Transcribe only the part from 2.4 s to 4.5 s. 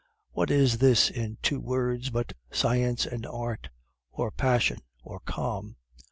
Science and Art, or